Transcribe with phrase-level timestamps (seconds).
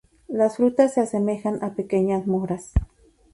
[0.29, 2.71] Las frutas se asemejan a pequeñas moras.